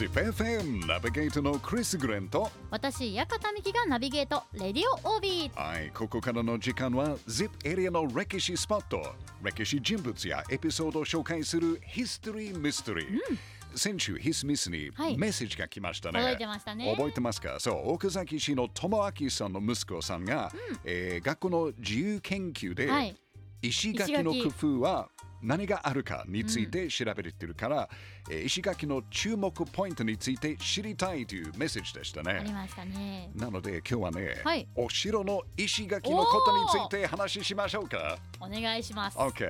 [0.00, 5.62] ZIPFM ナビゲートのクリス・グレンと私館美希がナビゲートレディオオービー。
[5.62, 9.02] はいここからの時間は ZIP エリアの歴史スポット
[9.42, 13.18] 歴史人物やエピソードを紹介するヒストリー・ミステリー、
[13.74, 15.18] 先週ヒスミスにはい。
[15.18, 16.94] メッセージが来ましたね、届いてましたね。
[16.96, 17.60] 覚えてますか？
[17.60, 20.50] そう奥崎市の友明さんの息子さんが、
[20.82, 23.14] えー学校の自由研究で、はい。
[23.60, 25.10] 石垣の工夫は
[25.42, 27.88] 何があるかについて調べてるから、
[28.30, 32.32] えー石垣の注目ポイントについて知りたいというメッセージでしたね。
[32.32, 38.18] ありましたねなので今日はね、はいお城の石垣のことについて話ししましょうか。
[38.40, 39.48] お願いします OK。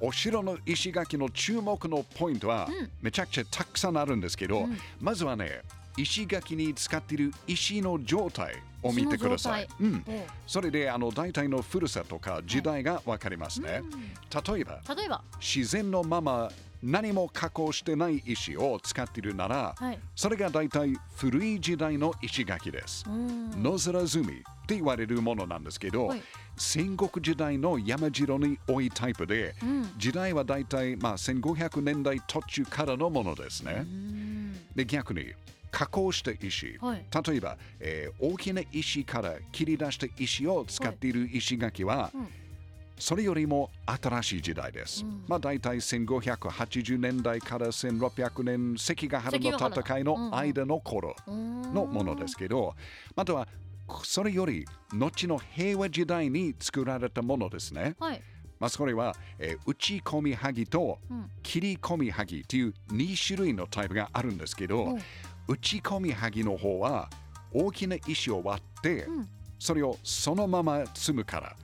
[0.00, 2.90] お城の石垣の注目のポイントは、うん。
[3.02, 4.78] めちゃくちゃたくさんあるんですけど、うん。
[5.00, 5.62] まずはね
[5.96, 9.68] 石垣に使っている石の状態を見てください。
[9.80, 10.04] うん、
[10.46, 13.82] それであの大体の古さとか時代がわかりますね。
[13.82, 14.54] うん。
[14.54, 15.22] 例えば例えば。
[15.40, 19.98] 自然のまま何も加工してない石を使っているなら、はい。
[20.14, 23.04] それが大体古い時代の石垣です。
[23.08, 23.50] うん。
[23.60, 24.36] 野面積みっ
[24.66, 26.22] て言われるものなんですけど、はい
[26.58, 29.90] 戦国時代の山城に多いタイプで、うん。
[29.96, 33.78] 時代は大体、まあ、1500年代途中からのものですね。
[33.80, 34.54] うん。
[34.74, 35.32] で逆に
[35.70, 37.04] 加工した石、はい。
[37.26, 42.28] 例えば、えー大きな石から切り出した石を使っている石垣は、うん。
[42.98, 45.04] それよりも新しい時代です。
[45.04, 45.24] うん。
[45.28, 52.74] まあ大体1580年代から1600年関ヶ原の戦いの間の頃ののものですけど、
[53.14, 53.46] あとは
[54.04, 57.96] それより後の平和時代に作られたものですね。
[57.98, 58.22] はい。
[58.58, 61.30] まあ、それは、えー打ち込みはぎとうん。
[61.42, 64.98] 切り込みはぎという2種類のタイプがあるんですけど、おう
[65.48, 67.08] 打ち込みはぎの方は
[67.52, 69.28] 大きな石を割って、うん。
[69.58, 71.56] それをそのまま積むから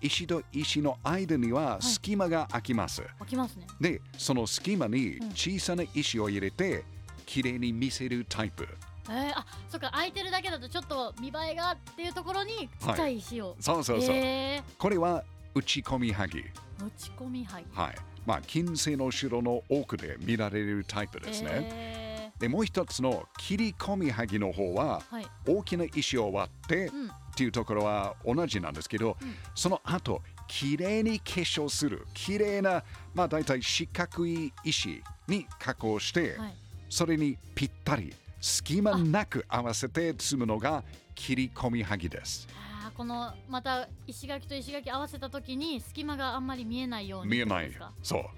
[0.00, 3.66] 石と石の間には隙間が空きます、開きますね。
[3.80, 5.28] でその隙間にうん。
[5.30, 6.84] 小さな石を入れて
[7.24, 8.66] きれいに見せるタイプ
[9.08, 15.24] えー、あそっか空いてるだけだとちょっと見栄えがっていうところにちっちゃい石を、そうそうそう、えこれは
[15.54, 16.40] 打ち込みはぎ。
[16.40, 16.44] ー、
[16.78, 17.94] 持ち込みはいはい。
[18.26, 25.26] まあ金星の城の奥で見られるタイプですね、えでもう一つの切り込みはぎの方はー、はい。
[25.46, 27.08] 大きな石を割ってうん。
[27.08, 29.34] っていうところは同じなんですけど、うん。
[29.54, 32.06] その後きれいに化粧する。
[32.14, 32.82] きれいな
[33.14, 36.54] まあ大体四角い石に加工して、はい。
[36.88, 38.14] それにぴったり
[38.46, 40.84] 隙間なく合わせて積むのが
[41.16, 42.46] 切り込みはぎです。
[42.54, 47.72] あーこのまた石垣と石垣合わせた時に隙間があんまり見えないように見えない。
[48.04, 48.22] そう。
[48.22, 48.30] か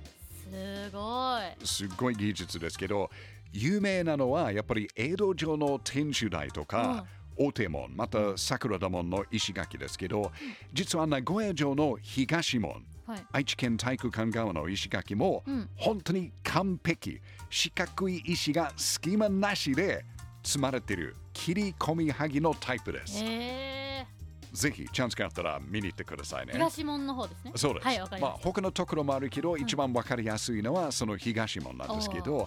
[0.50, 1.66] すごい。
[1.66, 3.10] すごい技術ですけど
[3.52, 7.04] 有名なのはやっぱり江戸城の天守台とか、
[7.38, 10.32] 大手門また桜田門の石垣ですけど、
[10.72, 13.26] 実は名古屋城の東門はい。
[13.32, 15.70] 愛知県体育館側の石垣も、うん。
[15.76, 17.22] 本当に完璧。
[17.48, 20.04] 四角い石が隙間なしで
[20.42, 24.06] 積まれている切り込みはぎのタイプです、え。
[24.52, 26.52] ぜひチャンスがあったら見に行ってくださいー、ね。
[26.52, 27.52] 東門の方ですね。
[27.54, 27.86] そうです。
[27.86, 32.46] はいわかりまあ他のところもあるけど、一番わかりやすいのはその東門なんですけど、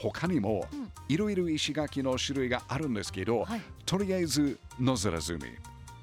[0.00, 0.90] 他にもうん。
[1.08, 3.60] いろいろ石垣の種類があるんですけど、はい。
[3.84, 5.50] とりあえず野面積み、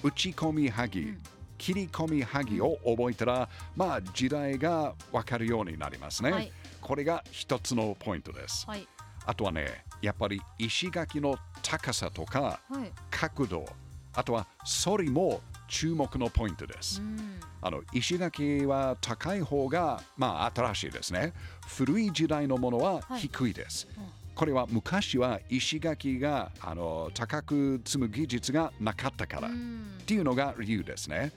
[0.04, 1.18] 打ち込みはぎ、うん。
[1.58, 6.32] 切り込みはぎを覚えたら、まあ時代がわかるようになりますね。
[6.32, 6.52] はい。
[6.82, 8.66] これが一つのポイントです。
[8.68, 8.88] はい。
[9.26, 12.92] あとはね、やっぱり石垣の高さとかはい。
[13.10, 13.66] 角度、
[14.14, 14.48] あとは
[14.84, 17.02] 反りも注目のポイントです。
[17.02, 21.34] うんあの石垣は高い方がまあ新しいですね。
[21.68, 23.88] 古い時代のものははい低いです。
[23.98, 24.04] うん
[24.38, 31.32] これは昔は石垣があの高く積む技術がなかったから、っうんていうのが理由ですね。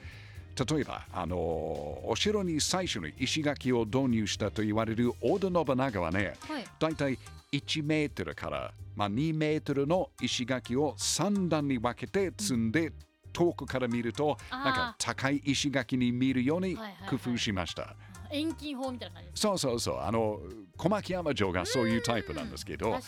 [0.69, 7.19] 例えばあのお城に最初に石垣を導入したと言われる織田信長はね、はいだいたい
[7.53, 12.93] 1メートルから、まあ、2メートルの石垣を3段に分けて積んで、
[13.33, 16.77] 遠くから見るとなんか高い石垣に見るように
[17.09, 17.97] 工夫しました。
[18.31, 20.01] 遠近法みたいな感じそうそうそう。
[20.01, 20.41] あの
[20.77, 23.03] 小牧山城がそういうタイプなんですけど、はい。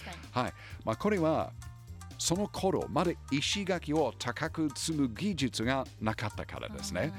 [0.85, 1.53] まあ、これは
[2.19, 7.13] その頃まで石垣を高く積む技術がなかったからですね。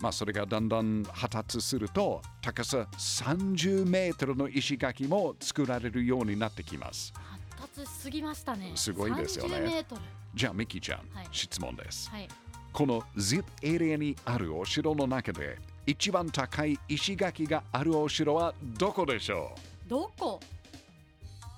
[0.00, 7.12] まあ、それがだんだん発達すると高さ30メートルの石垣も作られるようになってきます。
[7.58, 8.72] 発達しすぎましたね。
[8.74, 9.56] すごいですよね。
[9.56, 10.02] 30メートル。
[10.34, 11.28] じゃあミキちゃん、はい。
[11.30, 12.08] 質問です。
[12.08, 12.28] はい
[12.72, 19.54] この ZIP エリアにあるお城の中で一番高い石垣があるお城はどこでしょ
[19.88, 20.38] どこ？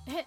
[0.07, 0.25] え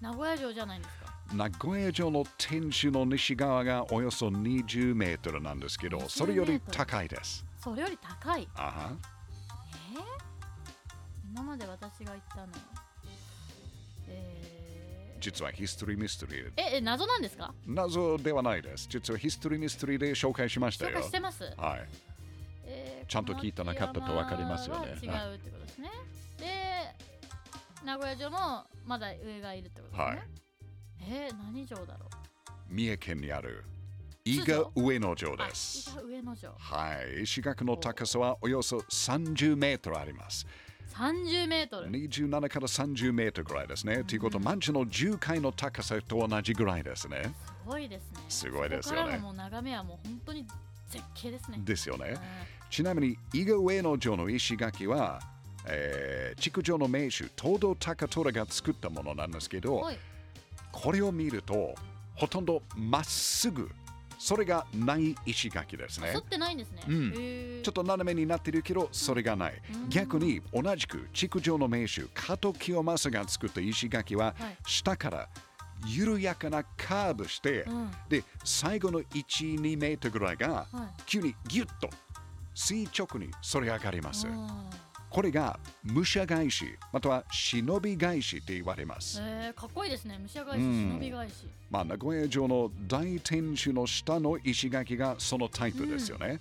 [0.00, 1.12] 名古屋城じゃないんですか？
[1.32, 7.44] う名古屋城の天守の西側がおよそ20メートルなんですけど、20それより高いです。
[7.62, 8.48] それより高い？
[8.56, 8.92] あは。
[9.94, 10.02] えー？
[11.30, 12.48] 今まで私が言ったのは
[14.08, 14.61] え
[15.22, 16.52] 実はヒストリーミステリー。
[16.56, 17.54] え、え謎なんですか？
[17.66, 18.86] 謎ではないです。
[18.90, 21.02] 実はヒストリーミステリーで紹介しましたよ紹介。
[21.04, 21.44] してます？
[21.56, 21.88] はい。
[22.66, 25.90] えーちゃんと聞いてなかったとわかりますよね違うってことですね。
[26.38, 26.46] で、
[27.84, 30.04] 名古屋城もまだ上がいるってことですね。
[30.04, 30.22] はい
[31.24, 32.74] えー、何城だろう？
[32.74, 33.64] 三重県にある
[34.24, 35.90] 伊賀上野城あです。
[35.90, 36.54] 伊賀上野城。
[36.56, 37.22] はい。
[37.24, 40.46] 石垣の高さはおよそ30メートルあります。
[40.92, 41.90] 30メートル。
[41.90, 44.04] 27から30メートルぐらいですね。
[44.04, 47.34] ということは、マンションの10階の高さと同じぐらいですね。
[47.64, 48.20] すごいですね。
[48.28, 50.46] すごいですよねもう眺めはもう本当に
[50.88, 51.58] 絶景ですね。
[51.64, 52.18] ですよねうん。
[52.70, 55.20] ちなみに、伊賀上野城の石垣は、
[55.66, 59.98] えー、築城の名手、東堂高虎が作ったものなんですけど、はい。
[60.70, 61.74] これを見ると、
[62.14, 63.70] ほとんどまっすぐ、
[64.24, 66.18] それがない石垣ですね沿。
[66.20, 66.84] ってないんですね。
[66.86, 69.60] うんちょっと斜めになってるけど、それがない。
[69.74, 75.28] うん逆に同じく築城の名手、加藤清正が作った石垣は、はい下から
[75.84, 81.02] 緩やかなカーブして、うんで、最後の1、2メートルぐらいが、はい。
[81.04, 81.90] 急にギュッと
[82.54, 84.28] 垂直に反り上がります。
[85.12, 89.20] うんこれが武者返し、または忍び返しって言われます。
[89.20, 90.18] えー、かっこいいですね。
[90.18, 91.34] 武者返し、うん忍び返し。
[91.70, 96.40] まあ、名古屋城の大天守の下の石垣がそのタイプですよね。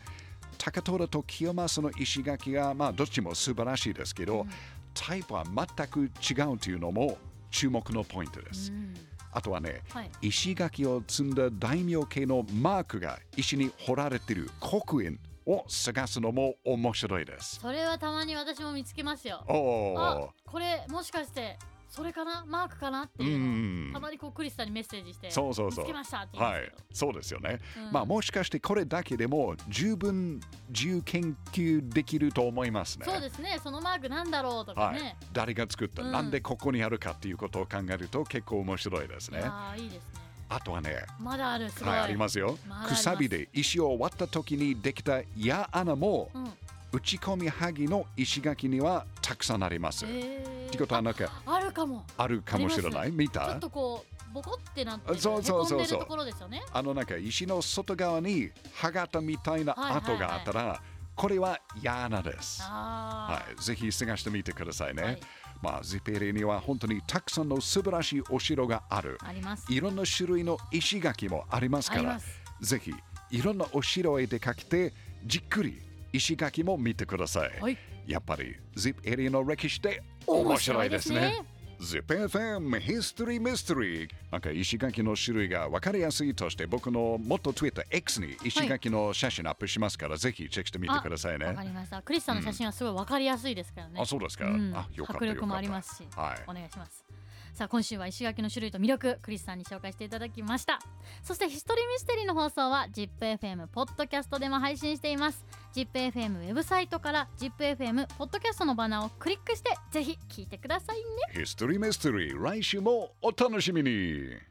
[0.57, 4.45] 高虎と清正の石垣が、まあ、どっちも素晴らしいですけど、
[4.93, 7.17] タイプは全く違うというのも
[7.49, 8.71] 注目のポイントです。
[8.71, 8.95] うん
[9.33, 10.11] あとはね、はい。
[10.21, 17.59] 石垣を積んだ大名系のマークが石に彫られている刻印を探すのも面白いです。
[17.61, 19.43] それはたまに私も見つけますよ。
[19.47, 21.57] おあお、これもしかして
[21.89, 22.45] それかな？
[22.47, 23.03] マークかな？
[23.03, 25.83] ってういうたまにこうクリスさんにメッセージしてそうそうそう。
[25.83, 26.71] 見つけましたって言うんはい。
[26.93, 27.59] そうですよね。
[27.77, 27.91] うん。
[27.91, 30.39] まあもしかしてこれだけでも十分
[30.69, 33.05] 自由研究できると思いますね。
[33.05, 33.59] そうですね。
[33.61, 35.01] そのマークなんだろうとかはい。
[35.01, 36.11] ね、、誰が作った、うん。
[36.13, 39.41] なんでここにあるかっていうことを考えると結構面白いですね。
[39.43, 40.20] ああいいですね
[40.53, 42.57] あとはね、まだあるすごい、はい、ありますよ。
[42.67, 42.93] ます。
[42.93, 46.51] くさびで石を割った時にできた矢穴もうん。
[46.93, 50.05] 打ち込みはぎの石垣にはたくさんあります。
[50.05, 50.67] えー。
[50.67, 52.05] ってことはなんかああるかも。
[52.17, 53.11] あるかもしれない？
[53.13, 55.99] 見ちょたっとこうボコってなってるそうそうそうそう。
[56.01, 56.61] ところですよね。
[56.73, 60.81] あのなんか石の外側に歯型みたいな跡があったら、
[61.15, 62.61] これは矢穴です。
[62.61, 65.01] あはい、ぜひ探してみてくださいね。
[65.01, 65.19] はい
[65.61, 69.17] まあ、ゼペリには本当にたくさんの素晴らしいお城がある。
[69.21, 72.19] あありますいろんな種類の石垣もありますから
[72.61, 72.93] ぜひ
[73.29, 74.93] いろんなお城へ出かけて、
[75.25, 75.81] じっくり
[76.13, 77.61] 石垣も見てください。
[77.61, 77.77] はい
[78.07, 81.45] やっぱり ZIP エリアの歴史って面白いですね。
[81.81, 91.47] ZIPFM History Mystery なんか石垣の種類が分かりやすいとして僕の元 TwitterX に石垣の写真アップしますから、ぜひチェックしてみてくださいね。
[91.47, 92.01] わかりました。
[92.03, 94.45] クリスさんの写真はすごいわかりやすいですからね、あ、そうですか。
[94.45, 94.73] うん。
[94.75, 96.43] あ、よかった迫力もありますし、たはい。
[96.47, 97.03] お願いします
[97.53, 100.79] さあ今週は石垣の種類と魅力クリスさんに紹介していただきました。
[101.21, 105.45] そしてヒストリーミステリーの放送は ZIPFM ポッドキャストでも配信しています。
[105.73, 111.03] ZIPFM ウェブサイトから ZIPFM ポッドキャストのバナーをクリックしてぜひ聞いてくださいね。
[111.41, 114.50] ヒストリーミステリー来週もお楽しみに。